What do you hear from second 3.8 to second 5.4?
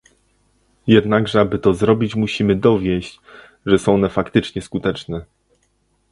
one faktycznie skuteczne